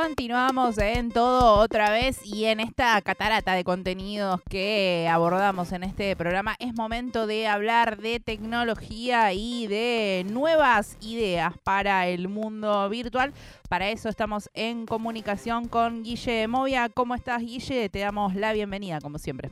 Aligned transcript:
Continuamos 0.00 0.78
en 0.78 1.10
todo 1.10 1.54
otra 1.54 1.90
vez 1.90 2.24
y 2.24 2.44
en 2.44 2.60
esta 2.60 3.02
catarata 3.02 3.54
de 3.54 3.64
contenidos 3.64 4.40
que 4.48 5.08
abordamos 5.10 5.72
en 5.72 5.82
este 5.82 6.14
programa 6.14 6.54
es 6.60 6.72
momento 6.72 7.26
de 7.26 7.48
hablar 7.48 7.98
de 7.98 8.20
tecnología 8.20 9.32
y 9.32 9.66
de 9.66 10.24
nuevas 10.30 10.96
ideas 11.00 11.52
para 11.64 12.06
el 12.06 12.28
mundo 12.28 12.88
virtual. 12.88 13.32
Para 13.68 13.88
eso 13.88 14.08
estamos 14.08 14.50
en 14.54 14.86
comunicación 14.86 15.66
con 15.66 16.04
Guille 16.04 16.46
Movia. 16.46 16.88
¿Cómo 16.90 17.16
estás 17.16 17.40
Guille? 17.40 17.88
Te 17.88 17.98
damos 17.98 18.36
la 18.36 18.52
bienvenida 18.52 19.00
como 19.00 19.18
siempre. 19.18 19.50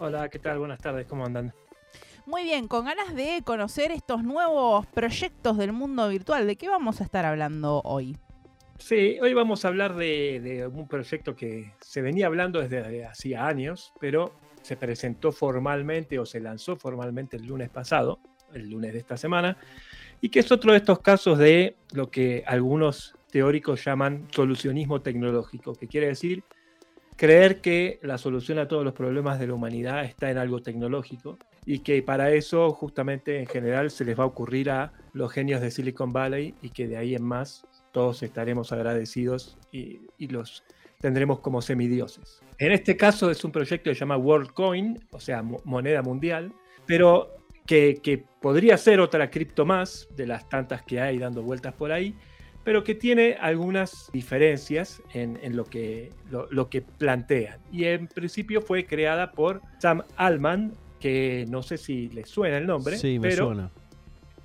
Hola, 0.00 0.28
¿qué 0.28 0.40
tal? 0.40 0.58
Buenas 0.58 0.80
tardes, 0.80 1.06
¿cómo 1.06 1.24
andan? 1.24 1.54
Muy 2.26 2.42
bien, 2.42 2.66
con 2.66 2.84
ganas 2.84 3.14
de 3.14 3.42
conocer 3.44 3.92
estos 3.92 4.24
nuevos 4.24 4.86
proyectos 4.86 5.56
del 5.56 5.72
mundo 5.72 6.08
virtual, 6.08 6.48
¿de 6.48 6.56
qué 6.56 6.68
vamos 6.68 7.00
a 7.00 7.04
estar 7.04 7.24
hablando 7.24 7.80
hoy? 7.84 8.16
Sí, 8.78 9.18
hoy 9.20 9.34
vamos 9.34 9.64
a 9.64 9.68
hablar 9.68 9.96
de, 9.96 10.68
un 10.72 10.86
proyecto 10.86 11.34
que 11.34 11.72
se 11.80 12.00
venía 12.00 12.26
hablando 12.26 12.60
desde 12.60 13.04
hacía 13.04 13.46
años, 13.46 13.92
pero 14.00 14.32
se 14.62 14.76
presentó 14.76 15.32
formalmente 15.32 16.18
o 16.18 16.24
se 16.24 16.40
lanzó 16.40 16.76
formalmente 16.76 17.36
el 17.36 17.46
lunes 17.46 17.70
pasado, 17.70 18.20
el 18.54 18.70
lunes 18.70 18.92
de 18.92 19.00
esta 19.00 19.16
semana, 19.16 19.58
y 20.20 20.28
que 20.28 20.40
es 20.40 20.50
otro 20.52 20.72
de 20.72 20.78
estos 20.78 21.00
casos 21.00 21.38
de 21.38 21.76
lo 21.92 22.10
que 22.10 22.44
algunos 22.46 23.14
teóricos 23.30 23.84
llaman 23.84 24.28
solucionismo 24.30 25.02
tecnológico, 25.02 25.74
que 25.74 25.88
quiere 25.88 26.06
decir 26.06 26.44
creer 27.16 27.60
que 27.60 27.98
la 28.02 28.16
solución 28.16 28.60
a 28.60 28.68
todos 28.68 28.84
los 28.84 28.94
problemas 28.94 29.40
de 29.40 29.48
la 29.48 29.54
humanidad 29.54 30.04
está 30.04 30.30
en 30.30 30.38
algo 30.38 30.62
tecnológico 30.62 31.36
y 31.66 31.80
que 31.80 32.00
para 32.00 32.30
eso 32.30 32.70
justamente 32.70 33.40
en 33.40 33.46
general 33.46 33.90
se 33.90 34.04
les 34.04 34.16
va 34.16 34.22
a 34.22 34.28
ocurrir 34.28 34.70
a 34.70 34.92
los 35.12 35.32
genios 35.32 35.60
de 35.60 35.72
Silicon 35.72 36.12
Valley 36.12 36.54
y 36.62 36.70
que 36.70 36.86
de 36.86 36.96
ahí 36.96 37.16
en 37.16 37.24
más 37.24 37.66
todos 37.92 38.22
estaremos 38.22 38.72
agradecidos 38.72 39.58
y, 39.72 40.00
los 40.28 40.64
tendremos 41.00 41.40
como 41.40 41.62
semidioses. 41.62 42.40
En 42.58 42.72
este 42.72 42.96
caso 42.96 43.30
es 43.30 43.44
un 43.44 43.52
proyecto 43.52 43.90
que 43.90 43.94
se 43.94 44.00
llama 44.00 44.16
WorldCoin, 44.16 44.98
o 45.10 45.20
sea, 45.20 45.42
moneda 45.42 46.02
mundial, 46.02 46.52
pero 46.86 47.36
que, 47.66 48.24
podría 48.40 48.76
ser 48.78 49.00
otra 49.00 49.30
cripto 49.30 49.66
más 49.66 50.08
de 50.16 50.26
las 50.26 50.48
tantas 50.48 50.82
que 50.82 51.00
hay 51.00 51.18
dando 51.18 51.42
vueltas 51.42 51.74
por 51.74 51.92
ahí, 51.92 52.14
pero 52.64 52.84
que 52.84 52.94
tiene 52.94 53.36
algunas 53.40 54.10
diferencias 54.12 55.02
en, 55.14 55.56
lo, 55.56 55.64
que, 55.64 56.12
lo, 56.30 56.68
que 56.68 56.82
plantean. 56.82 57.60
Y 57.72 57.84
en 57.84 58.08
principio 58.08 58.60
fue 58.60 58.86
creada 58.86 59.32
por 59.32 59.62
Sam 59.78 60.02
Allman, 60.16 60.72
que 60.98 61.46
no 61.48 61.62
sé 61.62 61.78
si 61.78 62.08
le 62.08 62.24
suena 62.24 62.58
el 62.58 62.66
nombre, 62.66 62.96
sí, 62.96 63.18
me 63.18 63.28
pero 63.28 63.46
suena 63.46 63.70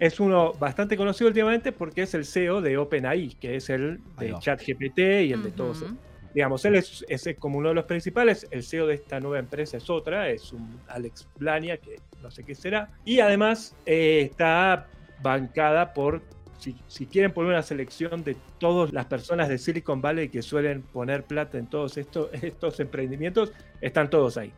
es 0.03 0.19
uno 0.19 0.51
bastante 0.59 0.97
conocido 0.97 1.29
últimamente 1.29 1.71
porque 1.71 2.01
es 2.01 2.13
el 2.13 2.25
CEO 2.25 2.59
de 2.59 2.77
OpenAI, 2.77 3.37
que 3.39 3.55
es 3.55 3.69
el 3.69 4.01
de 4.19 4.35
ChatGPT 4.37 4.99
y 4.99 5.31
el 5.31 5.43
de 5.43 5.51
todos. 5.51 5.85
Digamos, 6.33 6.65
él 6.65 6.75
es, 6.75 7.05
como 7.39 7.59
uno 7.59 7.69
de 7.69 7.75
los 7.75 7.85
principales. 7.85 8.45
El 8.51 8.63
CEO 8.63 8.87
de 8.87 8.95
esta 8.95 9.21
nueva 9.21 9.39
empresa 9.39 9.77
es 9.77 9.89
otra, 9.89 10.27
es 10.27 10.51
un 10.51 10.77
Alex 10.89 11.29
Blania, 11.37 11.77
que 11.77 12.01
no 12.21 12.29
sé 12.31 12.43
qué 12.43 12.53
será. 12.53 12.89
Y 13.05 13.21
además 13.21 13.77
eh, 13.85 14.27
está 14.29 14.87
bancada 15.21 15.93
por, 15.93 16.21
si, 16.57 16.75
si, 16.87 17.05
quieren 17.05 17.31
poner 17.31 17.51
una 17.51 17.63
selección 17.63 18.25
de 18.25 18.35
todas 18.57 18.91
las 18.91 19.05
personas 19.05 19.47
de 19.47 19.57
Silicon 19.57 20.01
Valley 20.01 20.27
que 20.27 20.41
suelen 20.41 20.81
poner 20.81 21.23
plata 21.23 21.57
en 21.57 21.67
todos 21.67 21.97
estos, 21.97 22.27
estos 22.41 22.77
emprendimientos, 22.81 23.53
están 23.79 24.09
todos 24.09 24.35
ahí. 24.35 24.51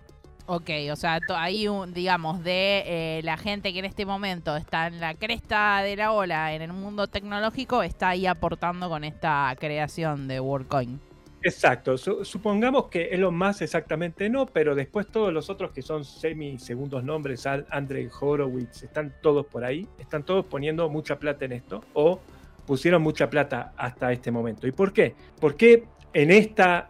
Ok, 0.47 0.69
o 0.91 0.95
sea, 0.95 1.19
hay 1.29 1.67
un, 1.67 1.91
digamos, 1.91 2.43
de 2.43 2.83
eh, 2.85 3.21
la 3.23 3.35
gente 3.35 3.73
que 3.73 3.79
en 3.79 3.85
este 3.85 4.05
momento 4.05 4.55
está 4.55 4.87
en 4.87 4.99
la 4.99 5.15
cresta 5.15 5.81
de 5.81 5.95
la 5.95 6.11
ola 6.11 6.53
en 6.53 6.61
el 6.61 6.71
mundo 6.71 7.07
tecnológico, 7.07 7.81
está 7.81 8.09
ahí 8.09 8.27
aportando 8.27 8.87
con 8.87 9.03
esta 9.03 9.55
creación 9.59 10.27
de 10.27 10.39
WorldCoin. 10.39 10.99
Exacto, 11.41 11.95
supongamos 11.97 12.89
que 12.89 13.09
es 13.11 13.19
lo 13.19 13.31
más 13.31 13.61
exactamente 13.61 14.29
no, 14.29 14.47
pero 14.47 14.73
después 14.73 15.07
todos 15.07 15.31
los 15.31 15.49
otros 15.49 15.71
que 15.71 15.83
son 15.83 16.03
semi 16.03 16.57
segundos 16.57 17.03
nombres, 17.03 17.45
Andre 17.45 18.09
Horowitz, 18.19 18.83
están 18.83 19.13
todos 19.21 19.45
por 19.45 19.63
ahí, 19.63 19.87
están 19.99 20.23
todos 20.23 20.45
poniendo 20.45 20.89
mucha 20.89 21.19
plata 21.19 21.45
en 21.45 21.51
esto 21.51 21.83
o 21.93 22.19
pusieron 22.65 23.01
mucha 23.03 23.29
plata 23.29 23.73
hasta 23.77 24.11
este 24.11 24.31
momento. 24.31 24.65
¿Y 24.65 24.71
por 24.71 24.91
qué? 24.91 25.13
Porque 25.39 25.85
en 26.13 26.31
esta 26.31 26.89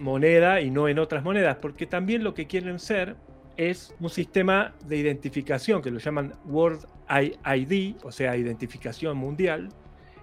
moneda 0.00 0.60
y 0.60 0.70
no 0.70 0.88
en 0.88 0.98
otras 0.98 1.22
monedas, 1.22 1.58
porque 1.60 1.86
también 1.86 2.24
lo 2.24 2.34
que 2.34 2.46
quieren 2.46 2.78
ser 2.78 3.16
es 3.56 3.94
un 4.00 4.08
sistema 4.08 4.74
de 4.86 4.96
identificación 4.96 5.82
que 5.82 5.90
lo 5.90 5.98
llaman 5.98 6.34
World 6.46 6.86
ID, 7.08 7.96
o 8.02 8.10
sea, 8.10 8.36
identificación 8.36 9.16
mundial, 9.16 9.68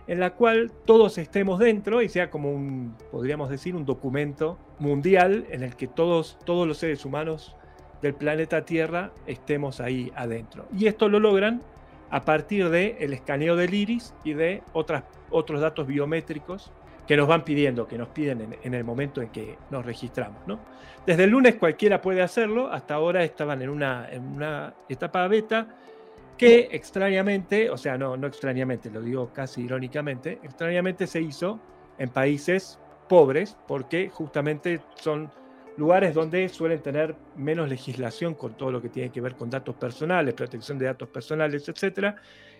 en 0.08 0.20
la 0.20 0.32
cual 0.32 0.72
todos 0.86 1.18
estemos 1.18 1.60
dentro 1.60 2.02
y 2.02 2.10
sea 2.10 2.30
como 2.30 2.52
un, 2.52 2.96
podríamos 3.12 3.50
decir, 3.50 3.76
un 3.76 3.86
documento 3.86 4.58
mundial 4.80 5.46
en 5.52 5.64
el 5.64 5.76
que 5.76 5.88
todos, 5.88 6.40
todos 6.46 6.68
los 6.68 6.78
seres 6.78 7.06
humanos 7.06 7.56
del 8.02 8.14
planeta 8.14 8.64
Tierra 8.66 9.12
estemos 9.26 9.82
ahí 9.82 10.12
adentro. 10.16 10.66
Y 10.76 10.88
esto 10.88 11.10
lo 11.10 11.20
logran 11.20 11.62
a 12.10 12.24
partir 12.24 12.70
del 12.70 12.96
el 13.00 13.14
escaneo 13.14 13.56
del 13.56 13.74
iris 13.74 14.14
y 14.24 14.34
de 14.34 14.64
otras, 14.74 15.04
otros 15.30 15.60
datos 15.60 15.88
biométricos 15.88 16.72
que 17.08 17.16
nos 17.16 17.28
van 17.28 17.44
pidiendo, 17.46 17.88
que 17.88 17.98
nos 17.98 18.10
piden 18.10 18.58
en, 18.62 18.74
el 18.74 18.84
momento 18.84 19.22
en 19.22 19.30
que 19.30 19.58
nos 19.72 19.86
registramos. 19.86 20.46
¿no? 20.46 20.60
Desde 21.06 21.24
el 21.24 21.30
lunes 21.30 21.56
cualquiera 21.56 22.02
puede 22.02 22.22
hacerlo, 22.22 22.70
hasta 22.72 22.96
ahora 22.96 23.24
estaban 23.24 23.62
en 23.62 23.70
una, 23.70 24.10
en 24.12 24.24
una 24.24 24.74
etapa 24.90 25.28
beta 25.28 25.68
que 26.38 26.68
extrañamente, 26.72 27.70
o 27.70 27.78
sea, 27.78 27.98
no, 27.98 28.18
no 28.18 28.28
extrañamente, 28.28 28.92
lo 28.92 29.02
digo 29.02 29.32
casi 29.34 29.64
irónicamente, 29.64 30.40
extrañamente 30.44 31.08
se 31.08 31.22
hizo 31.22 31.60
en 31.98 32.10
países 32.10 32.78
pobres 33.08 33.58
porque 33.68 34.10
justamente 34.10 34.82
son 34.96 35.32
lugares 35.78 36.14
donde 36.14 36.50
suelen 36.50 36.82
tener 36.82 37.16
menos 37.36 37.70
legislación 37.70 38.34
con 38.34 38.58
todo 38.58 38.72
lo 38.72 38.82
que 38.82 38.90
tiene 38.90 39.12
que 39.12 39.22
ver 39.22 39.36
con 39.36 39.50
datos 39.50 39.76
personales, 39.76 40.34
protección 40.34 40.78
de 40.78 40.86
datos 40.86 41.08
personales, 41.08 41.68
etc. 41.70 42.16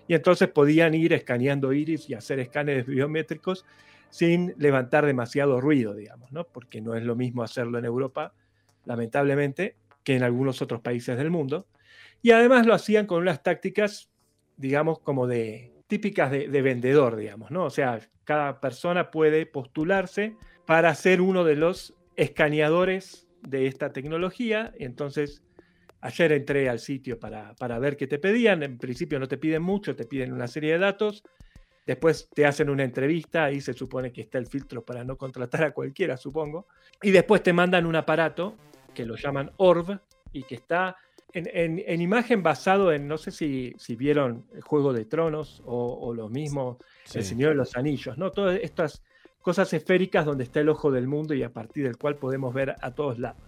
Y 0.08 0.14
entonces 0.14 0.48
podían 0.48 0.94
ir 0.94 1.14
escaneando 1.14 1.74
iris 1.74 2.10
y 2.10 2.14
hacer 2.14 2.40
escáneres 2.40 2.86
biométricos 2.86 3.66
sin 4.10 4.54
levantar 4.58 5.06
demasiado 5.06 5.62
ruido, 5.62 5.94
digamos, 5.94 6.32
¿no? 6.32 6.46
Porque 6.46 6.82
no 6.82 6.96
es 6.96 7.04
lo 7.04 7.16
mismo 7.16 7.44
hacerlo 7.44 7.78
en 7.78 7.86
Europa, 7.86 8.34
lamentablemente, 8.86 9.76
que 10.04 10.16
en 10.16 10.24
algunos 10.24 10.62
otros 10.62 10.82
países 10.82 11.18
del 11.18 11.30
mundo. 11.30 11.68
Y 12.22 12.32
además 12.32 12.66
lo 12.66 12.74
hacían 12.74 13.06
con 13.06 13.22
unas 13.22 13.44
tácticas, 13.44 14.10
digamos, 14.56 15.00
como 15.00 15.28
de 15.28 15.74
típicas 15.88 16.32
de, 16.32 16.62
vendedor, 16.62 17.16
digamos, 17.16 17.52
¿no? 17.52 17.66
O 17.66 17.70
sea, 17.70 18.00
cada 18.24 18.60
persona 18.60 19.12
puede 19.12 19.46
postularse 19.46 20.36
para 20.66 20.94
ser 20.96 21.22
uno 21.22 21.44
de 21.44 21.56
los 21.56 21.94
escaneadores 22.16 23.28
de 23.42 23.68
esta 23.68 23.94
tecnología. 23.94 24.74
Entonces, 24.80 25.44
ayer 26.02 26.34
entré 26.34 26.70
al 26.70 26.80
sitio 26.80 27.20
para, 27.20 27.56
para 27.56 27.80
ver 27.80 27.96
qué 27.96 28.08
te 28.08 28.20
pedían. 28.20 28.64
En 28.64 28.78
principio 28.78 29.20
no 29.20 29.28
te 29.28 29.38
piden 29.38 29.62
mucho, 29.62 29.96
te 29.96 30.06
piden 30.06 30.34
una 30.34 30.48
serie 30.48 30.74
de 30.74 30.80
datos 30.80 31.24
Después 31.88 32.30
te 32.36 32.46
hacen 32.46 32.70
una 32.70 32.84
entrevista, 32.84 33.46
ahí 33.46 33.62
se 33.62 33.74
supone 33.74 34.12
que 34.12 34.20
está 34.20 34.38
el 34.38 34.46
filtro 34.46 34.84
para 34.84 35.06
no 35.06 35.18
contratar 35.18 35.64
a 35.64 35.72
cualquiera, 35.72 36.18
supongo. 36.18 36.68
Y 37.02 37.12
después 37.12 37.42
te 37.42 37.54
mandan 37.54 37.86
un 37.86 37.96
aparato 37.96 38.58
que 38.94 39.06
lo 39.06 39.16
llaman 39.16 39.52
Orb 39.56 39.98
y 40.34 40.44
que 40.44 40.56
está 40.56 40.98
en, 41.32 42.02
imagen 42.02 42.44
basado 42.44 42.92
en, 42.92 43.08
no 43.08 43.18
sé 43.18 43.32
si, 43.32 43.74
si 43.78 43.96
vieron 43.96 44.46
el 44.54 44.62
Juego 44.62 44.92
de 44.92 45.06
Tronos 45.06 45.62
o, 45.66 46.14
lo 46.14 46.28
mismo, 46.28 46.78
El 47.14 47.24
Señor 47.24 47.52
de 47.52 47.56
los 47.56 47.78
Anillos, 47.78 48.18
¿no? 48.18 48.32
Todas 48.32 48.60
estas 48.62 49.02
cosas 49.48 49.72
esféricas 49.72 50.26
donde 50.26 50.44
está 50.44 50.60
el 50.60 50.68
ojo 50.68 50.92
del 50.92 51.08
mundo 51.08 51.34
y 51.34 51.42
a 51.42 51.48
partir 51.48 51.86
del 51.86 51.96
cual 51.96 52.18
podemos 52.18 52.54
ver 52.54 52.76
a 52.82 52.92
todos 52.92 53.18
lados. 53.18 53.42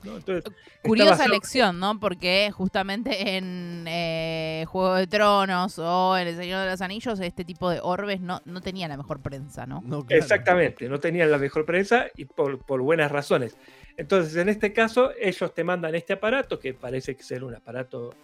Curiosa 0.81 1.27
lección, 1.27 1.77
¿no? 1.77 1.99
Porque 1.99 2.51
justamente 2.53 3.35
en 3.35 3.83
eh, 3.85 4.63
Juego 4.69 4.95
de 4.95 5.07
Tronos 5.07 5.77
o 5.77 6.17
en 6.17 6.29
El 6.29 6.37
Señor 6.37 6.63
de 6.63 6.69
los 6.71 6.79
Anillos 6.79 7.19
este 7.19 7.43
tipo 7.43 7.69
de 7.69 7.81
orbes 7.83 8.21
no, 8.21 8.41
no 8.45 8.61
tenían 8.61 8.91
la 8.91 8.95
mejor 8.95 9.19
prensa, 9.19 9.65
¿no? 9.65 9.83
Exactamente, 10.07 10.87
no 10.87 11.01
tenían 11.01 11.31
la 11.31 11.37
mejor 11.37 11.65
prensa 11.65 12.05
y 12.15 12.23
por, 12.23 12.59
por 12.59 12.81
buenas 12.81 13.11
razones. 13.11 13.57
Entonces, 13.97 14.37
en 14.37 14.47
este 14.47 14.71
caso, 14.71 15.11
ellos 15.19 15.53
te 15.53 15.65
mandan 15.65 15.95
este 15.95 16.13
aparato, 16.13 16.59
que 16.59 16.73
parece 16.73 17.13
ser 17.19 17.43
un 17.43 17.55
aparato 17.55 18.15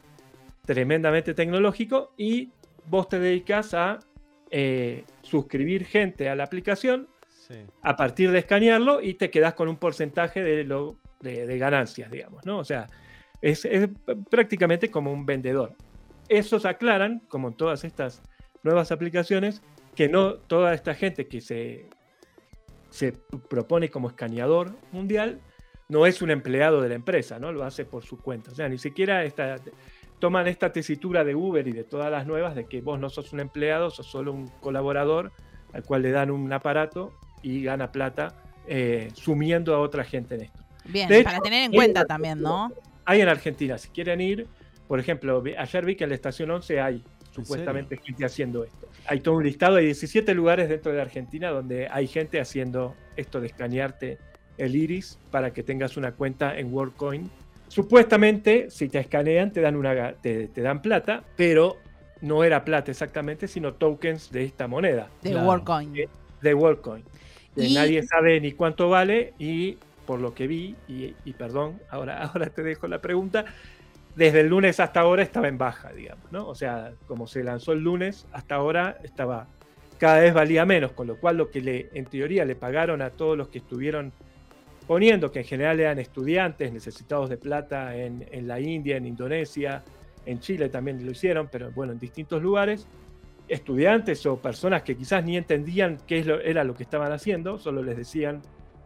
tremendamente 0.65 1.33
tecnológico, 1.33 2.13
y 2.15 2.51
vos 2.85 3.09
te 3.09 3.19
dedicas 3.19 3.73
a 3.73 3.99
eh, 4.49 5.03
suscribir 5.23 5.83
gente 5.83 6.29
a 6.29 6.35
la 6.35 6.45
aplicación 6.45 7.09
a 7.81 7.95
partir 7.95 8.31
de 8.31 8.39
escanearlo 8.39 9.01
y 9.01 9.15
te 9.15 9.29
quedas 9.29 9.53
con 9.53 9.67
un 9.67 9.77
porcentaje 9.77 10.41
de, 10.41 10.63
lo, 10.63 10.97
de, 11.21 11.57
ganancias, 11.57 12.11
digamos, 12.11 12.45
¿no? 12.45 12.59
O 12.59 12.63
sea, 12.63 12.87
es, 13.41 13.67
prácticamente 14.29 14.89
como 14.89 15.11
un 15.11 15.25
vendedor. 15.25 15.73
Esos 16.27 16.65
aclaran, 16.65 17.21
como 17.27 17.49
en 17.49 17.53
todas 17.55 17.83
estas 17.83 18.21
nuevas 18.63 18.91
aplicaciones, 18.91 19.61
que 19.95 20.09
no 20.09 20.35
toda 20.35 20.73
esta 20.73 20.95
gente 20.95 21.27
que 21.27 21.41
se, 21.41 21.87
se 22.89 23.13
propone 23.49 23.89
como 23.89 24.09
escaneador 24.09 24.75
mundial 24.91 25.39
no 25.87 26.05
es 26.05 26.21
un 26.21 26.31
empleado 26.31 26.81
de 26.81 26.89
la 26.89 26.95
empresa, 26.95 27.39
¿no? 27.39 27.51
Lo 27.51 27.63
hace 27.63 27.85
por 27.85 28.03
su 28.03 28.17
cuenta. 28.17 28.51
O 28.51 28.55
sea, 28.55 28.67
ni 28.67 28.79
siquiera 28.79 29.23
esta, 29.23 29.57
toman 30.19 30.47
esta 30.47 30.71
tesitura 30.71 31.23
de 31.23 31.35
Uber 31.35 31.67
y 31.67 31.71
de 31.71 31.83
todas 31.83 32.11
las 32.11 32.25
nuevas 32.25 32.55
de 32.55 32.65
que 32.65 32.81
vos 32.81 32.99
no 32.99 33.09
sos 33.09 33.33
un 33.33 33.39
empleado, 33.39 33.91
sos 33.91 34.07
solo 34.07 34.33
un 34.33 34.47
colaborador 34.47 35.31
al 35.73 35.83
cual 35.83 36.01
le 36.01 36.11
dan 36.11 36.31
un 36.31 36.51
aparato 36.51 37.13
y 37.45 37.63
gana 37.63 37.91
plata 37.91 38.33
eh, 38.67 39.09
sumiendo 39.13 39.75
a 39.75 39.79
otra 39.79 40.03
gente 40.03 40.35
en 40.35 40.41
esto. 40.41 40.59
Bien, 40.85 41.07
para 41.23 41.39
tener 41.39 41.63
en 41.63 41.71
cuenta 41.71 42.05
también, 42.05 42.41
¿no? 42.41 42.71
Hay 43.05 43.21
en 43.21 43.29
Argentina, 43.29 43.77
si 43.77 43.89
quieren 43.89 44.19
ir, 44.19 44.47
por 44.87 44.99
ejemplo, 44.99 45.43
ayer 45.57 45.85
vi 45.85 45.95
que 45.95 46.03
en 46.03 46.09
la 46.09 46.15
estación 46.15 46.49
11 46.49 46.81
hay 46.81 47.03
supuestamente 47.31 47.97
gente 47.97 48.25
haciendo 48.25 48.63
esto. 48.63 48.87
Hay 49.07 49.19
todo 49.19 49.35
un 49.35 49.43
listado, 49.43 49.75
hay 49.75 49.85
17 49.85 50.33
lugares 50.33 50.69
dentro 50.69 50.91
de 50.91 51.01
Argentina 51.01 51.49
donde 51.49 51.87
hay 51.87 52.07
gente 52.07 52.39
haciendo 52.39 52.95
esto 53.15 53.39
de 53.39 53.47
escanearte 53.47 54.17
el 54.57 54.75
iris 54.75 55.19
para 55.31 55.51
que 55.53 55.61
tengas 55.61 55.97
una 55.97 56.13
cuenta 56.13 56.57
en 56.57 56.73
WorldCoin. 56.73 57.29
Supuestamente, 57.67 58.69
si 58.69 58.89
te 58.89 58.99
escanean, 58.99 59.51
te 59.51 59.61
dan, 59.61 59.75
una, 59.75 60.13
te, 60.13 60.47
dan 60.55 60.81
plata, 60.81 61.23
pero 61.35 61.77
no 62.21 62.43
era 62.43 62.63
plata 62.63 62.91
exactamente, 62.91 63.47
sino 63.47 63.73
tokens 63.73 64.31
de 64.31 64.45
esta 64.45 64.67
moneda. 64.67 65.09
De 65.21 65.35
WorldCoin. 65.35 65.93
De, 66.41 66.53
WorldCoin. 66.53 67.03
Nadie 67.55 68.03
sabe 68.03 68.39
ni 68.41 68.51
cuánto 68.51 68.89
vale 68.89 69.33
y 69.39 69.77
por 70.05 70.19
lo 70.19 70.33
que 70.33 70.47
vi, 70.47 70.75
y, 70.87 71.15
y, 71.25 71.33
perdón, 71.33 71.81
ahora, 71.89 72.23
ahora 72.27 72.49
te 72.49 72.63
dejo 72.63 72.87
la 72.87 73.01
pregunta, 73.01 73.45
desde 74.15 74.41
el 74.41 74.47
lunes 74.47 74.79
hasta 74.79 75.01
ahora 75.01 75.23
estaba 75.23 75.47
en 75.47 75.57
baja, 75.57 75.91
digamos, 75.91 76.31
¿no? 76.31 76.47
O 76.47 76.55
sea, 76.55 76.93
como 77.07 77.27
se 77.27 77.43
lanzó 77.43 77.73
el 77.73 77.79
lunes, 77.79 78.25
hasta 78.31 78.55
ahora 78.55 78.97
estaba, 79.03 79.47
cada 79.97 80.19
vez 80.19 80.33
valía 80.33 80.65
menos, 80.65 80.93
con 80.93 81.07
lo 81.07 81.19
cual 81.19 81.37
lo 81.37 81.51
que 81.51 81.61
le, 81.61 81.89
en 81.93 82.05
teoría 82.05 82.45
le 82.45 82.55
pagaron 82.55 83.01
a 83.01 83.09
todos 83.09 83.37
los 83.37 83.49
que 83.49 83.57
estuvieron 83.57 84.13
poniendo, 84.87 85.31
que 85.31 85.39
en 85.39 85.45
general 85.45 85.79
eran 85.79 85.99
estudiantes 85.99 86.71
necesitados 86.71 87.29
de 87.29 87.37
plata 87.37 87.95
en, 87.95 88.47
la 88.47 88.59
India, 88.59 88.97
en 88.97 89.05
Indonesia, 89.05 89.83
en 90.25 90.39
Chile 90.39 90.69
también 90.69 91.03
lo 91.03 91.11
hicieron, 91.11 91.49
pero 91.51 91.71
bueno, 91.71 91.93
en 91.93 91.99
distintos 91.99 92.41
lugares, 92.41 92.87
estudiantes 93.47 94.25
o 94.25 94.37
personas 94.37 94.83
que 94.83 94.95
quizás 94.95 95.23
ni 95.23 95.37
entendían 95.37 95.97
qué 96.07 96.19
era 96.43 96.63
lo 96.63 96.73
que 96.73 96.83
estaban 96.83 97.11
haciendo, 97.11 97.57
solo 97.57 97.83
les 97.83 97.97
decían, 97.97 98.41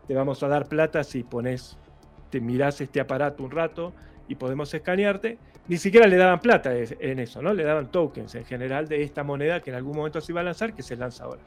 te 0.08 0.14
vamos 0.14 0.42
a 0.44 0.48
dar 0.48 0.68
plata 0.68 1.04
si 1.04 1.24
pones, 1.24 1.78
te 2.30 2.42
mirás 2.42 2.82
este 2.82 3.00
aparato 3.00 3.44
un 3.44 3.52
rato 3.52 3.94
y 4.28 4.36
podemos 4.36 4.74
escanearte, 4.74 5.38
ni 5.68 5.78
siquiera 5.78 6.08
le 6.08 6.18
daban 6.18 6.40
plata 6.40 6.72
en 6.76 7.20
eso, 7.20 7.42
¿no? 7.42 7.54
Le 7.54 7.64
daban 7.64 7.92
tokens 7.92 8.34
en 8.36 8.44
general 8.46 8.88
de 8.88 9.04
esta 9.04 9.24
moneda 9.24 9.62
que 9.62 9.70
en 9.70 9.76
algún 9.76 9.96
momento 9.96 10.20
se 10.20 10.32
iba 10.32 10.42
a 10.42 10.44
lanzar, 10.44 10.74
que 10.74 10.82
se 10.82 10.96
lanza 10.96 11.26
ahora. 11.26 11.42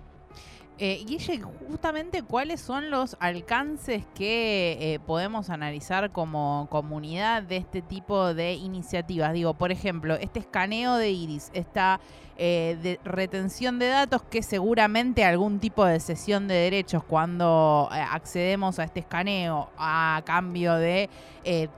Eh, 0.79 1.05
Guille, 1.07 1.41
justamente 1.69 2.23
cuáles 2.23 2.61
son 2.61 2.91
los 2.91 3.17
alcances 3.21 4.05
que 4.15 4.79
eh, 4.81 5.01
podemos 5.07 5.51
analizar 5.51 6.11
como 6.11 6.67
comunidad 6.71 7.43
de 7.43 7.59
este 7.59 7.83
tipo 7.83 8.33
de 8.33 8.55
iniciativas. 8.55 9.35
Digo, 9.35 9.55
por 9.55 9.71
ejemplo, 9.71 10.15
este 10.15 10.41
escaneo 10.41 10.97
de 10.97 11.11
iris, 11.11 11.51
esta 11.53 12.01
eh, 12.39 12.79
de 12.83 12.99
retención 13.05 13.79
de 13.79 13.89
datos 13.89 14.23
que 14.23 14.43
seguramente 14.43 15.25
algún 15.25 15.61
tipo 15.61 15.85
de 15.85 16.01
cesión 16.01 16.49
de 16.49 16.55
derechos 16.55 17.05
cuando 17.05 17.91
eh, 17.93 18.01
accedemos 18.01 18.79
a 18.79 18.85
este 18.85 19.01
escaneo 19.01 19.71
a 19.77 20.23
cambio 20.25 20.75
de 20.75 21.11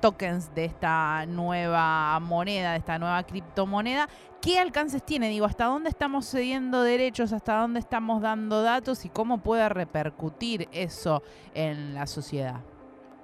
tokens 0.01 0.55
de 0.55 0.67
esta 0.67 1.25
nueva 1.27 2.21
moneda, 2.21 2.73
de 2.73 2.79
esta 2.79 2.99
nueva 2.99 3.23
criptomoneda, 3.25 4.09
¿qué 4.45 4.59
alcances 4.59 5.05
tiene? 5.05 5.31
Digo, 5.31 5.47
¿hasta 5.47 5.65
dónde 5.65 5.89
estamos 5.89 6.31
cediendo 6.31 6.83
derechos? 6.83 7.33
¿Hasta 7.33 7.57
dónde 7.57 7.81
estamos 7.81 8.21
dando 8.21 8.63
datos? 8.63 9.07
¿Y 9.07 9.09
cómo 9.09 9.43
puede 9.43 9.67
repercutir 9.71 10.69
eso 10.71 11.23
en 11.55 11.95
la 11.95 12.07
sociedad? 12.07 12.61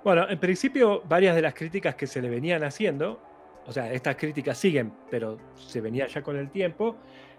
Bueno, 0.03 0.27
en 0.31 0.41
principio, 0.41 1.03
varias 1.07 1.37
de 1.37 1.43
las 1.43 1.53
críticas 1.53 1.95
que 1.95 2.07
se 2.07 2.23
le 2.23 2.31
venían 2.31 2.65
haciendo, 2.65 3.21
o 3.67 3.73
sea, 3.73 3.93
estas 3.93 4.17
críticas 4.17 4.57
siguen, 4.57 4.95
pero 5.11 5.37
se 5.57 5.83
venía 5.83 6.07
ya 6.07 6.23
con 6.23 6.37
el 6.39 6.51
tiempo, 6.51 6.97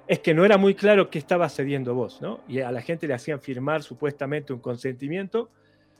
es 0.08 0.20
que 0.20 0.36
no 0.36 0.46
era 0.46 0.58
muy 0.58 0.76
claro 0.76 1.10
qué 1.10 1.18
estaba 1.18 1.50
cediendo 1.50 1.96
vos, 1.96 2.22
¿no? 2.22 2.42
Y 2.48 2.60
a 2.60 2.72
la 2.72 2.82
gente 2.82 3.08
le 3.08 3.16
hacían 3.16 3.42
firmar 3.42 3.82
supuestamente 3.82 4.54
un 4.54 4.60
consentimiento, 4.60 5.50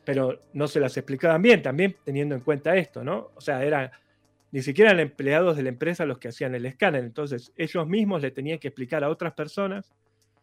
pero 0.06 0.40
no 0.54 0.68
se 0.68 0.80
las 0.80 0.96
explicaban 0.98 1.42
bien, 1.42 1.64
también 1.64 1.96
teniendo 2.04 2.36
en 2.36 2.42
cuenta 2.42 2.76
esto, 2.76 3.04
¿no? 3.04 3.32
O 3.36 3.42
sea, 3.42 3.64
era 3.64 3.92
ni 4.52 4.62
siquiera 4.62 4.92
eran 4.92 5.02
empleados 5.02 5.56
de 5.56 5.64
la 5.64 5.70
empresa 5.70 6.06
los 6.06 6.18
que 6.18 6.28
hacían 6.28 6.56
el 6.56 6.66
escáner. 6.66 7.04
Entonces, 7.04 7.54
ellos 7.56 7.88
mismos 7.88 8.22
le 8.22 8.32
tenían 8.32 8.60
que 8.60 8.68
explicar 8.68 9.04
a 9.04 9.10
otras 9.10 9.34
personas 9.34 9.94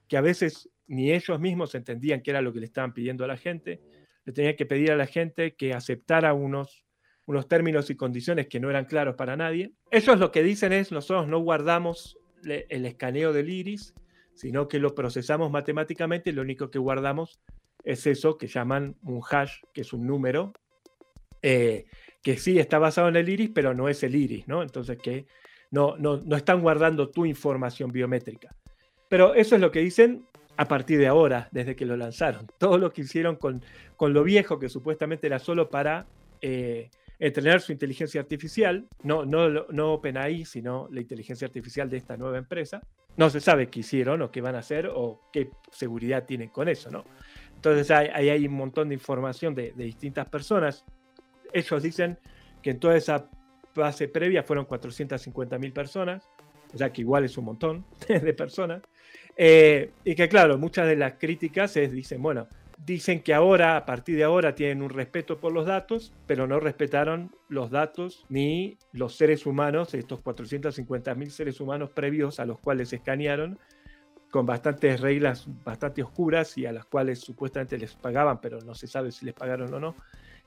que 0.09 0.17
a 0.17 0.23
veces 0.23 0.71
ni 0.87 1.13
ellos 1.13 1.39
mismos 1.39 1.75
entendían 1.75 2.23
qué 2.23 2.31
era 2.31 2.41
lo 2.41 2.53
que 2.53 2.61
le 2.61 2.67
estaban 2.67 2.95
pidiendo 2.95 3.25
a 3.25 3.29
la 3.29 3.37
gente. 3.37 3.81
Le 4.25 4.33
tenían 4.33 4.57
que 4.57 4.65
pedir 4.65 4.91
a 4.93 4.97
la 4.97 5.07
gente 5.07 5.55
que 5.55 5.75
aceptara 5.75 6.33
unos, 6.33 6.85
unos 7.27 7.47
términos 7.49 7.91
y 7.91 7.97
condiciones 7.97 8.49
que 8.49 8.61
no 8.61 8.71
eran 8.71 8.87
claros 8.87 9.15
para 9.15 9.37
nadie. 9.37 9.73
Ellos 9.91 10.19
lo 10.19 10.33
que 10.33 10.43
dicen 10.43 10.73
es, 10.73 10.91
nosotros 10.91 11.29
no 11.29 11.41
guardamos 11.41 12.19
el 12.45 12.87
escaneo 12.87 13.35
del 13.35 13.51
iris, 13.51 13.95
sino 14.33 14.69
que 14.69 14.79
lo 14.79 14.95
procesamos 14.95 15.51
matemáticamente 15.51 16.31
y 16.31 16.33
lo 16.33 16.43
único 16.43 16.71
que 16.71 16.79
guardamos 16.79 17.41
es 17.85 18.07
eso 18.07 18.39
que 18.39 18.47
llaman 18.47 18.97
un 19.03 19.21
hash, 19.29 19.61
que 19.75 19.83
es 19.83 19.93
un 19.93 20.07
número, 20.07 20.53
eh, 21.43 21.87
que 22.23 22.37
sí 22.37 22.59
está 22.59 22.79
basado 22.79 23.09
en 23.09 23.17
el 23.17 23.29
iris, 23.29 23.51
pero 23.55 23.75
no 23.75 23.89
es 23.89 24.03
el 24.03 24.15
iris, 24.15 24.47
¿no? 24.49 24.63
Entonces 24.63 24.99
que 24.99 25.27
no, 25.71 25.97
no, 25.99 26.19
no 26.19 26.37
están 26.37 26.61
guardando 26.61 27.11
tu 27.11 27.27
información 27.27 27.91
biométrica. 27.93 28.55
Pero 29.09 29.35
eso 29.35 29.55
es 29.55 29.61
lo 29.61 29.71
que 29.71 29.81
dicen 29.81 30.27
a 30.57 30.67
partir 30.67 30.99
de 30.99 31.07
ahora, 31.07 31.49
desde 31.53 31.77
que 31.77 31.87
lo 31.87 31.97
lanzaron. 31.97 32.49
Todo 32.59 32.79
lo 32.79 32.93
que 32.93 33.03
hicieron 33.03 33.37
con, 33.37 33.63
con 33.97 34.13
lo 34.13 34.25
viejo, 34.25 34.59
que 34.59 34.69
supuestamente 34.69 35.29
era 35.29 35.39
solo 35.39 35.71
para 35.71 36.07
eh, 36.41 36.91
entrenar 37.21 37.61
su 37.61 37.71
inteligencia 37.71 38.21
artificial, 38.21 38.89
no, 39.05 39.25
no, 39.25 39.49
no 39.49 39.93
OpenAI, 39.93 40.45
sino 40.45 40.89
la 40.91 41.01
inteligencia 41.01 41.47
artificial 41.47 41.89
de 41.89 41.99
esta 41.99 42.17
nueva 42.17 42.39
empresa. 42.39 42.83
No 43.17 43.31
se 43.31 43.41
sabe 43.41 43.69
qué 43.69 43.81
hicieron 43.81 44.21
o 44.23 44.33
qué 44.33 44.41
van 44.41 44.57
a 44.57 44.59
hacer 44.59 44.91
o 44.93 45.21
qué 45.33 45.51
seguridad 45.71 46.25
tienen 46.25 46.49
con 46.49 46.69
eso, 46.69 46.91
¿no? 46.91 47.05
Entonces 47.55 47.91
ahí 47.91 48.29
hay, 48.29 48.47
un 48.47 48.55
montón 48.55 48.89
de 48.89 48.95
información 48.95 49.55
de, 49.55 49.73
de 49.73 49.85
distintas 49.85 50.29
personas 50.29 50.85
ellos 51.53 51.83
dicen 51.83 52.19
que 52.63 52.71
en 52.71 52.81
toda 52.81 52.97
esa 52.97 53.29
base 53.75 54.09
previa 54.09 54.43
fueron 54.43 54.67
450.000 54.67 55.73
personas, 55.73 56.29
o 56.75 56.79
sea 56.79 56.93
que 56.93 57.03
igual 57.03 57.25
es 57.25 57.39
un 57.39 57.47
montón 57.47 57.85
de 58.09 58.35
personas. 58.35 58.83
Eh, 59.37 59.93
y 60.05 60.15
que 60.15 60.29
claro, 60.29 60.59
muchas 60.59 60.87
de 60.89 60.97
las 60.97 61.15
críticas 61.15 61.77
es, 61.77 61.93
dicen, 61.93 62.21
bueno, 62.21 62.49
dicen 62.85 63.21
que 63.23 63.35
ahora, 63.35 63.77
a 63.77 63.87
partir 63.87 64.17
de 64.17 64.25
ahora, 64.25 64.55
tienen 64.55 64.83
un 64.83 64.91
respeto 64.91 65.39
por 65.39 65.53
los 65.53 65.67
datos, 65.67 66.13
pero 66.27 66.47
no 66.47 66.61
respetaron 66.61 67.33
los 67.49 67.71
datos 67.71 68.25
ni 68.29 68.79
los 68.93 69.17
seres 69.17 69.47
humanos, 69.47 69.95
estos 69.95 70.21
450.000 70.21 71.29
seres 71.31 71.61
humanos 71.61 71.91
previos 71.91 72.41
a 72.41 72.47
los 72.47 72.59
cuales 72.59 72.93
escanearon, 72.93 73.59
con 74.31 74.45
bastantes 74.45 75.01
reglas 75.01 75.47
bastante 75.65 76.03
oscuras 76.03 76.59
y 76.59 76.67
a 76.67 76.73
las 76.73 76.85
cuales 76.85 77.21
supuestamente 77.21 77.79
les 77.79 77.95
pagaban, 77.95 78.41
pero 78.41 78.61
no 78.61 78.75
se 78.75 78.87
sabe 78.87 79.11
si 79.11 79.25
les 79.25 79.35
pagaron 79.35 79.73
o 79.73 79.81
no. 79.81 79.97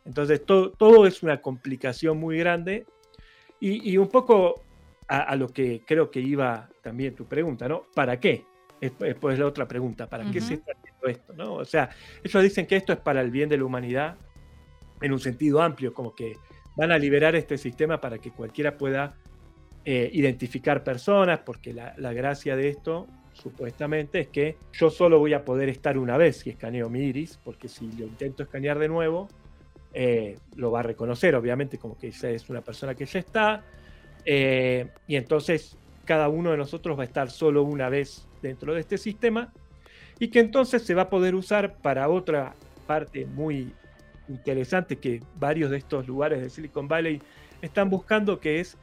Entonces 0.05 0.45
todo, 0.45 0.71
todo 0.71 1.05
es 1.05 1.23
una 1.23 1.41
complicación 1.41 2.17
muy 2.17 2.37
grande 2.37 2.85
y, 3.59 3.95
un 3.97 4.07
poco 4.07 4.63
a, 5.07 5.35
lo 5.35 5.49
que 5.49 5.83
creo 5.85 6.09
que 6.09 6.19
iba 6.19 6.67
también 6.81 7.13
tu 7.13 7.25
pregunta, 7.25 7.67
¿no? 7.67 7.83
¿Para 7.93 8.19
qué? 8.19 8.43
Es, 8.79 8.91
pues 9.19 9.37
la 9.37 9.45
otra 9.45 9.67
pregunta, 9.67 10.09
¿para 10.09 10.31
qué 10.31 10.41
se 10.41 10.55
está 10.55 10.71
haciendo 10.71 11.07
esto? 11.07 11.33
¿no? 11.33 11.53
O 11.53 11.65
sea, 11.65 11.91
ellos 12.23 12.41
dicen 12.41 12.65
que 12.65 12.75
esto 12.75 12.91
es 12.91 12.97
para 12.97 13.21
el 13.21 13.29
bien 13.29 13.47
de 13.49 13.57
la 13.57 13.65
humanidad 13.65 14.17
en 14.99 15.11
un 15.11 15.19
sentido 15.19 15.61
amplio, 15.61 15.93
como 15.93 16.15
que 16.15 16.37
van 16.75 16.91
a 16.91 16.97
liberar 16.97 17.35
este 17.35 17.59
sistema 17.59 18.01
para 18.01 18.17
que 18.17 18.31
cualquiera 18.31 18.77
pueda 18.77 19.15
eh, 19.85 20.09
identificar 20.11 20.83
personas, 20.83 21.41
porque 21.45 21.71
la, 21.71 21.93
la, 21.97 22.13
gracia 22.13 22.55
de 22.55 22.69
esto, 22.69 23.07
supuestamente, 23.33 24.21
es 24.21 24.27
que 24.29 24.57
yo 24.73 24.89
solo 24.89 25.19
voy 25.19 25.33
a 25.33 25.45
poder 25.45 25.69
estar 25.69 25.99
una 25.99 26.17
vez 26.17 26.37
si 26.37 26.49
escaneo 26.49 26.89
mi 26.89 27.01
iris, 27.01 27.39
porque 27.43 27.67
si 27.67 27.91
lo 27.91 28.07
intento 28.07 28.41
escanear 28.41 28.79
de 28.79 28.87
nuevo, 28.87 29.27
eh, 29.93 30.37
lo 30.55 30.71
va 30.71 30.79
a 30.79 30.83
reconocer, 30.83 31.35
obviamente, 31.35 31.77
como 31.77 31.97
que 31.97 32.07
es 32.07 32.49
una 32.49 32.61
persona 32.61 32.95
que 32.95 33.05
ya 33.05 33.19
está. 33.19 33.63
Eh, 34.25 34.87
y 35.07 35.15
entonces 35.15 35.77
cada 36.05 36.29
uno 36.29 36.51
de 36.51 36.57
nosotros 36.57 36.97
va 36.97 37.03
a 37.03 37.05
estar 37.05 37.29
solo 37.29 37.63
una 37.63 37.89
vez 37.89 38.27
dentro 38.41 38.73
de 38.73 38.81
este 38.81 38.97
sistema 38.97 39.51
y 40.19 40.27
que 40.27 40.39
entonces 40.39 40.83
se 40.83 40.93
va 40.93 41.03
a 41.03 41.09
poder 41.09 41.33
usar 41.35 41.77
para 41.77 42.09
otra 42.09 42.53
parte 42.85 43.25
muy 43.25 43.73
interesante 44.27 44.97
que 44.97 45.21
varios 45.39 45.71
de 45.71 45.77
estos 45.77 46.07
lugares 46.07 46.41
de 46.41 46.49
Silicon 46.49 46.87
Valley 46.87 47.21
están 47.61 47.89
buscando, 47.89 48.39
que 48.39 48.59
es 48.59 48.77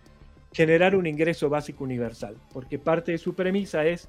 generar 0.53 0.97
un 0.97 1.07
ingreso 1.07 1.49
básico 1.49 1.85
universal, 1.85 2.37
porque 2.53 2.79
parte 2.79 3.13
de 3.13 3.19
su 3.19 3.35
premisa 3.35 3.87
es 3.87 4.09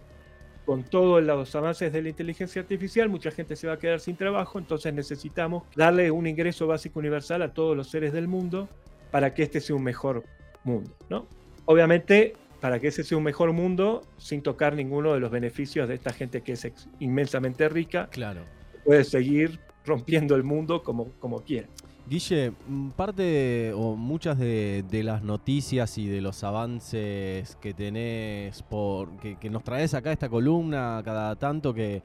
con 0.70 0.84
todos 0.84 1.24
los 1.24 1.56
avances 1.56 1.92
de 1.92 2.00
la 2.00 2.10
inteligencia 2.10 2.62
artificial, 2.62 3.10
mucha 3.10 3.32
gente 3.32 3.56
se 3.56 3.66
va 3.66 3.74
a 3.74 3.80
quedar 3.80 4.00
sin 4.00 4.16
trabajo, 4.16 4.60
entonces 4.60 4.94
necesitamos 4.94 5.64
darle 5.76 6.12
un 6.12 6.28
ingreso 6.28 6.68
básico 6.68 7.00
universal 7.00 7.42
a 7.42 7.56
todos 7.56 7.76
los 7.76 7.90
seres 7.90 8.14
del 8.14 8.28
mundo 8.28 8.70
para 9.10 9.34
que 9.34 9.42
este 9.42 9.62
sea 9.62 9.76
un 9.76 9.84
mejor 9.84 10.24
mundo, 10.64 10.92
¿no? 11.10 11.26
Obviamente, 11.66 12.36
para 12.62 12.80
que 12.80 12.90
ese 12.90 13.04
sea 13.04 13.18
un 13.18 13.24
mejor 13.24 13.52
mundo, 13.52 14.04
sin 14.20 14.44
tocar 14.44 14.76
ninguno 14.76 15.16
de 15.16 15.20
los 15.20 15.32
beneficios 15.32 15.90
de 15.90 15.96
esta 15.96 16.14
gente 16.14 16.42
que 16.42 16.52
es 16.52 16.72
inmensamente 17.00 17.68
rica, 17.68 18.08
claro. 18.12 18.42
puede 18.86 19.06
seguir 19.06 19.60
rompiendo 19.88 20.36
el 20.36 20.44
mundo 20.44 20.84
como, 20.84 21.14
como 21.14 21.42
quiera. 21.42 21.68
Guille, 22.10 22.54
parte 22.96 23.72
o 23.74 23.96
muchas 23.96 24.40
de, 24.40 24.84
las 25.04 25.22
noticias 25.22 25.96
y 26.00 26.08
de 26.08 26.22
los 26.22 26.44
avances 26.44 27.56
que 27.62 27.76
tenés, 27.76 28.64
por, 28.64 29.12
que, 29.18 29.50
nos 29.52 29.64
traes 29.64 29.94
acá 29.94 30.12
esta 30.12 30.28
columna 30.28 31.04
cada 31.06 31.36
tanto 31.36 31.72
que, 31.72 32.02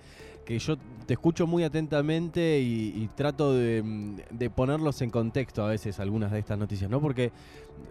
yo 0.47 0.77
te 1.07 1.15
escucho 1.15 1.47
muy 1.47 1.65
atentamente 1.65 2.61
y, 2.61 3.09
trato 3.15 3.53
mm, 3.53 4.17
de, 4.31 4.51
ponerlos 4.51 5.01
en 5.01 5.09
contexto 5.09 5.65
a 5.65 5.69
veces 5.69 5.99
algunas 5.99 6.31
de 6.33 6.41
estas 6.41 6.59
noticias, 6.59 6.91
¿no? 6.91 7.01
Porque 7.01 7.33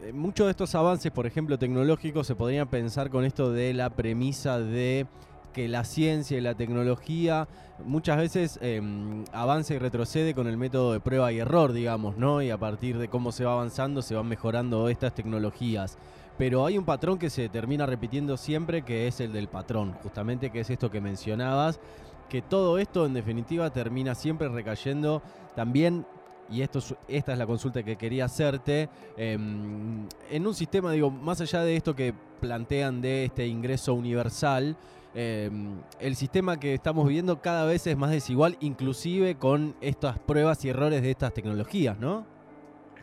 eh, 0.04 0.14
muchos 0.14 0.46
de 0.46 0.52
estos 0.52 0.76
avances, 0.76 1.12
por 1.12 1.26
ejemplo, 1.26 1.58
tecnológicos, 1.58 2.28
se 2.28 2.36
podrían 2.36 2.68
pensar 2.68 3.10
con 3.10 3.26
esto 3.26 3.52
de 3.52 3.74
la 3.74 3.90
premisa 3.90 4.60
de 4.60 5.08
que 5.54 5.68
la 5.68 5.86
ciencia 5.86 6.38
y 6.38 6.42
la 6.42 6.56
tecnología 6.56 7.48
muchas 7.86 8.18
veces 8.18 8.60
em, 8.62 9.24
avanza 9.32 9.74
y 9.74 9.78
retrocede 9.78 10.34
con 10.34 10.48
el 10.48 10.58
método 10.58 10.94
de 10.94 11.00
prueba 11.00 11.32
y 11.32 11.40
error, 11.40 11.72
digamos, 11.72 12.18
¿no? 12.18 12.42
Y 12.42 12.50
a 12.50 12.58
partir 12.58 12.98
de 12.98 13.08
cómo 13.08 13.32
se 13.32 13.46
va 13.46 13.54
avanzando 13.54 14.02
se 14.02 14.16
van 14.16 14.28
mejorando 14.28 14.90
estas 14.90 15.14
tecnologías. 15.14 15.98
Pero 16.38 16.66
hay 16.66 16.78
un 16.78 16.86
patrón 16.86 17.20
que 17.20 17.30
se 17.30 17.48
termina 17.50 17.86
repitiendo 17.86 18.38
siempre, 18.38 18.82
que 18.82 19.08
es 19.08 19.20
el 19.20 19.32
del 19.32 19.48
patrón, 19.48 19.94
justamente 20.02 20.50
que 20.50 20.62
es 20.62 20.70
esto 20.70 20.90
que 20.90 21.00
mencionabas, 21.00 21.80
que 22.28 22.42
todo 22.42 22.80
esto 22.80 23.06
en 23.06 23.14
definitiva 23.14 23.70
termina 23.70 24.16
siempre 24.16 24.50
recayendo 24.50 25.22
también 25.56 26.06
y 26.50 26.62
esto 26.62 26.80
esta 27.08 27.34
es 27.34 27.38
la 27.38 27.46
consulta 27.46 27.84
que 27.84 27.96
quería 27.96 28.26
hacerte, 28.26 28.90
em, 29.18 30.08
en 30.30 30.48
un 30.48 30.54
sistema, 30.54 30.92
digo, 30.92 31.10
más 31.10 31.42
allá 31.42 31.62
de 31.62 31.76
esto 31.76 31.96
que 31.96 32.14
plantean 32.42 33.02
de 33.02 33.26
este 33.26 33.48
ingreso 33.48 33.94
universal, 33.94 34.76
Em, 35.16 35.80
el 36.00 36.16
sistema 36.16 36.60
que 36.60 36.74
estamos 36.74 37.08
viviendo 37.08 37.40
cada 37.42 37.66
vez 37.66 37.86
es 37.86 37.96
más 37.96 38.12
desigual, 38.12 38.58
inclusive 38.62 39.36
con 39.36 39.76
estas 39.80 40.18
pruebas 40.18 40.66
y 40.66 40.70
errores 40.70 41.04
de 41.04 41.12
estas 41.12 41.34
tecnologías, 41.34 42.00
¿no? 42.00 42.26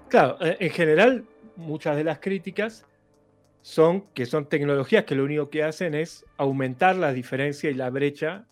Claro, 0.09 0.37
eh, 0.41 0.57
en 0.59 0.71
general, 0.71 1.25
muchas 1.57 1.97
de 1.97 2.03
las 2.03 2.19
críticas 2.19 2.85
son 3.63 4.07
que 4.15 4.27
son 4.27 4.49
tecnologías 4.49 5.05
que 5.05 5.15
lo 5.15 5.25
único 5.25 5.51
que 5.51 5.63
hacen 5.63 5.95
es 5.95 6.25
aumentar 6.37 6.97
la 6.97 7.13
diferencia 7.13 7.71
y 7.71 7.75
la 7.75 7.91
brecha 7.91 8.47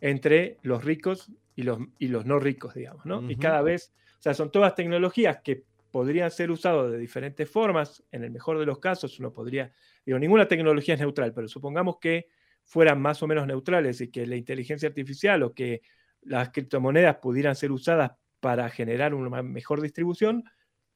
entre 0.00 0.58
los 0.62 0.84
ricos 0.84 1.30
y 1.54 1.62
los, 1.62 1.80
y 1.98 2.08
los 2.08 2.24
no 2.24 2.38
ricos, 2.38 2.74
digamos, 2.74 3.04
¿no? 3.04 3.30
Y 3.30 3.36
cada 3.36 3.60
vez, 3.60 3.92
o 4.18 4.22
sea, 4.22 4.32
son 4.32 4.50
todas 4.50 4.74
tecnologías 4.74 5.38
que 5.44 5.64
podrían 5.90 6.30
ser 6.30 6.50
usadas 6.50 6.90
de 6.90 6.98
diferentes 6.98 7.48
formas. 7.48 8.02
En 8.10 8.24
el 8.24 8.30
mejor 8.30 8.58
de 8.58 8.64
los 8.64 8.78
casos, 8.78 9.18
uno 9.20 9.32
podría, 9.32 9.70
digo, 10.06 10.18
ninguna 10.18 10.48
tecnología 10.48 10.94
es 10.94 11.00
neutral, 11.00 11.34
pero 11.34 11.46
supongamos 11.46 11.98
que 11.98 12.28
fueran 12.64 13.00
más 13.00 13.22
o 13.22 13.26
menos 13.26 13.46
neutrales 13.46 14.00
y 14.00 14.10
que 14.10 14.26
la 14.26 14.36
inteligencia 14.36 14.88
artificial 14.88 15.42
o 15.42 15.54
que 15.54 15.82
las 16.22 16.50
criptomonedas 16.50 17.16
pudieran 17.16 17.54
ser 17.54 17.72
usadas 17.72 18.12
para 18.40 18.68
generar 18.70 19.14
una 19.14 19.42
mejor 19.42 19.80
distribución, 19.80 20.44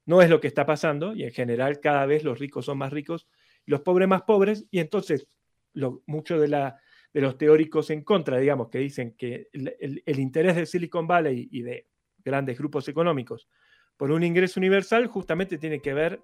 no 0.04 0.22
es 0.22 0.30
lo 0.30 0.40
que 0.40 0.48
está 0.48 0.66
pasando 0.66 1.14
y 1.14 1.24
en 1.24 1.32
general 1.32 1.80
cada 1.80 2.06
vez 2.06 2.24
los 2.24 2.38
ricos 2.38 2.66
son 2.66 2.78
más 2.78 2.92
ricos 2.92 3.28
y 3.64 3.70
los 3.70 3.80
pobres 3.80 4.08
más 4.08 4.22
pobres 4.22 4.66
y 4.70 4.78
entonces 4.78 5.28
muchos 6.06 6.40
de, 6.40 6.72
los 7.12 7.38
teóricos 7.38 7.90
en 7.90 8.02
contra, 8.02 8.38
digamos, 8.38 8.68
que 8.70 8.78
dicen 8.78 9.14
que 9.16 9.48
el 9.52 10.18
interés 10.18 10.56
de 10.56 10.66
Silicon 10.66 11.06
Valley 11.06 11.48
y 11.50 11.62
de 11.62 11.86
grandes 12.24 12.58
grupos 12.58 12.88
económicos 12.88 13.48
por 13.96 14.10
un 14.10 14.22
ingreso 14.22 14.60
universal 14.60 15.06
justamente 15.06 15.58
tiene 15.58 15.80
que 15.80 15.94
ver 15.94 16.20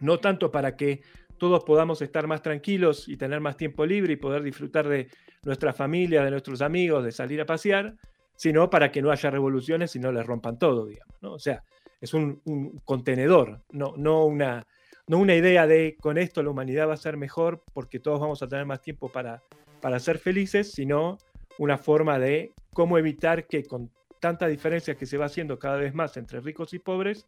no 0.00 0.18
tanto 0.18 0.50
para 0.50 0.76
que 0.76 1.02
todos 1.42 1.64
podamos 1.64 2.00
estar 2.02 2.28
más 2.28 2.40
tranquilos 2.40 3.08
y 3.08 3.16
tener 3.16 3.40
más 3.40 3.56
tiempo 3.56 3.84
libre 3.84 4.12
y 4.12 4.16
poder 4.16 4.44
disfrutar 4.44 4.86
de 4.86 5.08
nuestra 5.42 5.72
familia, 5.72 6.22
de 6.22 6.30
nuestros 6.30 6.62
amigos, 6.62 7.02
de 7.02 7.10
salir 7.10 7.40
a 7.40 7.44
pasear, 7.44 7.96
sino 8.36 8.70
para 8.70 8.92
que 8.92 9.02
no 9.02 9.10
haya 9.10 9.28
revoluciones 9.28 9.96
y 9.96 9.98
no 9.98 10.12
les 10.12 10.24
rompan 10.24 10.56
todo, 10.56 10.86
digamos. 10.86 11.16
¿no? 11.20 11.32
O 11.32 11.40
sea, 11.40 11.64
es 12.00 12.14
un, 12.14 12.40
contenedor, 12.84 13.60
no, 13.72 13.94
no, 13.96 14.24
una, 14.24 14.68
no 15.08 15.18
una 15.18 15.34
idea 15.34 15.66
de 15.66 15.96
con 16.00 16.16
esto 16.16 16.44
la 16.44 16.50
humanidad 16.50 16.88
va 16.88 16.94
a 16.94 16.96
ser 16.96 17.16
mejor 17.16 17.64
porque 17.74 17.98
todos 17.98 18.20
vamos 18.20 18.40
a 18.44 18.46
tener 18.46 18.64
más 18.64 18.80
tiempo 18.80 19.10
para, 19.10 19.42
para 19.80 19.98
ser 19.98 20.18
felices, 20.18 20.70
sino 20.70 21.18
una 21.58 21.76
forma 21.76 22.20
de 22.20 22.52
cómo 22.72 22.98
evitar 22.98 23.48
que 23.48 23.64
con 23.64 23.90
tanta 24.20 24.46
diferencia 24.46 24.94
que 24.94 25.06
se 25.06 25.18
va 25.18 25.26
haciendo 25.26 25.58
cada 25.58 25.78
vez 25.78 25.92
más 25.92 26.16
entre 26.16 26.38
ricos 26.38 26.72
y 26.72 26.78
pobres, 26.78 27.26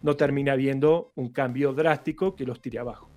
no 0.00 0.16
termine 0.16 0.50
habiendo 0.50 1.12
un 1.14 1.28
cambio 1.28 1.74
drástico 1.74 2.34
que 2.34 2.46
los 2.46 2.62
tire 2.62 2.78
abajo. 2.78 3.09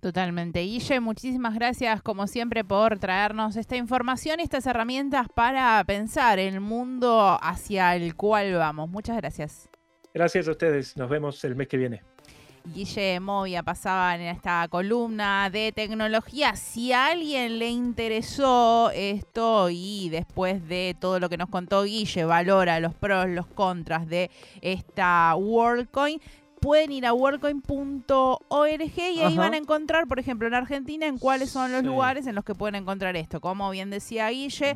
Totalmente. 0.00 0.60
Guille, 0.60 0.98
muchísimas 1.00 1.54
gracias 1.54 2.00
como 2.00 2.26
siempre 2.26 2.64
por 2.64 2.98
traernos 2.98 3.56
esta 3.56 3.76
información 3.76 4.40
y 4.40 4.44
estas 4.44 4.66
herramientas 4.66 5.28
para 5.34 5.84
pensar 5.84 6.38
el 6.38 6.60
mundo 6.60 7.38
hacia 7.42 7.94
el 7.94 8.16
cual 8.16 8.54
vamos. 8.54 8.88
Muchas 8.88 9.18
gracias. 9.18 9.68
Gracias 10.14 10.48
a 10.48 10.52
ustedes. 10.52 10.96
Nos 10.96 11.10
vemos 11.10 11.44
el 11.44 11.54
mes 11.54 11.68
que 11.68 11.76
viene. 11.76 12.02
Guille 12.64 13.20
Movia 13.20 13.62
pasaba 13.62 14.14
en 14.14 14.22
esta 14.22 14.66
columna 14.68 15.50
de 15.50 15.72
tecnología. 15.72 16.56
Si 16.56 16.92
a 16.92 17.08
alguien 17.08 17.58
le 17.58 17.68
interesó 17.68 18.90
esto 18.94 19.68
y 19.70 20.08
después 20.10 20.66
de 20.68 20.96
todo 20.98 21.20
lo 21.20 21.28
que 21.28 21.36
nos 21.36 21.48
contó 21.48 21.84
Guille, 21.84 22.24
valora 22.24 22.80
los 22.80 22.94
pros, 22.94 23.28
los 23.28 23.46
contras 23.46 24.06
de 24.06 24.30
esta 24.60 25.34
WorldCoin, 25.36 26.20
pueden 26.60 26.92
ir 26.92 27.06
a 27.06 27.12
worldcoin.org 27.12 28.98
y 28.98 29.20
ahí 29.20 29.36
van 29.36 29.54
a 29.54 29.56
encontrar, 29.56 30.06
por 30.06 30.18
ejemplo, 30.18 30.46
en 30.46 30.54
Argentina, 30.54 31.06
en 31.06 31.18
cuáles 31.18 31.50
son 31.50 31.72
los 31.72 31.82
lugares 31.82 32.26
en 32.26 32.34
los 32.34 32.44
que 32.44 32.54
pueden 32.54 32.74
encontrar 32.74 33.16
esto. 33.16 33.40
Como 33.40 33.70
bien 33.70 33.90
decía 33.90 34.28
Guille, 34.28 34.74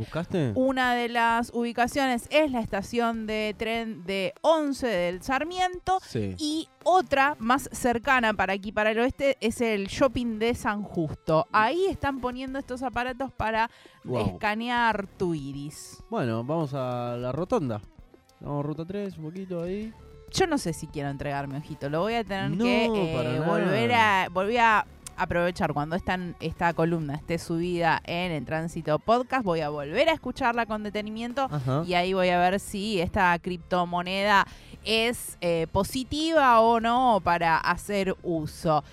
una 0.54 0.94
de 0.94 1.08
las 1.08 1.50
ubicaciones 1.54 2.26
es 2.30 2.50
la 2.50 2.60
estación 2.60 3.26
de 3.26 3.54
tren 3.56 4.04
de 4.04 4.34
11 4.42 4.86
del 4.86 5.22
Sarmiento 5.22 5.98
y 6.38 6.68
otra 6.84 7.36
más 7.38 7.68
cercana 7.72 8.34
para 8.34 8.52
aquí, 8.54 8.72
para 8.72 8.90
el 8.90 8.98
oeste, 8.98 9.36
es 9.40 9.60
el 9.60 9.86
shopping 9.86 10.38
de 10.38 10.54
San 10.54 10.82
Justo. 10.82 11.46
Ahí 11.52 11.86
están 11.86 12.20
poniendo 12.20 12.58
estos 12.58 12.82
aparatos 12.82 13.32
para 13.32 13.70
escanear 14.26 15.06
tu 15.06 15.34
iris. 15.34 16.02
Bueno, 16.10 16.44
vamos 16.44 16.74
a 16.74 17.16
la 17.18 17.32
rotonda. 17.32 17.80
Vamos, 18.40 18.66
ruta 18.66 18.84
3, 18.84 19.16
un 19.18 19.24
poquito 19.24 19.62
ahí. 19.62 19.92
Yo 20.34 20.46
no 20.48 20.58
sé 20.58 20.72
si 20.72 20.88
quiero 20.88 21.10
entregar 21.10 21.46
mi 21.46 21.56
ojito. 21.56 21.88
Lo 21.88 22.00
voy 22.00 22.14
a 22.14 22.24
tener 22.24 22.58
que 22.58 22.86
eh, 22.86 23.40
volver 23.46 23.92
a. 23.92 24.28
Volví 24.30 24.56
a 24.56 24.84
aprovechar 25.16 25.72
cuando 25.72 25.96
esta, 25.96 26.18
esta 26.40 26.72
columna 26.72 27.14
esté 27.14 27.38
subida 27.38 28.00
en 28.04 28.32
el 28.32 28.44
Tránsito 28.44 28.98
Podcast, 28.98 29.44
voy 29.44 29.60
a 29.60 29.68
volver 29.68 30.08
a 30.08 30.12
escucharla 30.12 30.66
con 30.66 30.82
detenimiento 30.82 31.48
y 31.86 31.94
ahí 31.94 32.12
voy 32.14 32.30
a 32.30 32.38
ver 32.38 32.58
si 32.60 33.00
esta 33.00 33.38
criptomoneda 33.38 34.46
es 34.84 35.38
eh, 35.40 35.66
positiva 35.72 36.60
o 36.60 36.80
no 36.80 37.20
para 37.22 37.56
hacer 37.58 38.16
uso. 38.22 38.84